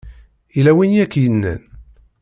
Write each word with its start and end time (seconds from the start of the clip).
Yella 0.55 0.71
win 0.77 0.97
i 0.97 1.03
ak-yennan? 1.03 1.61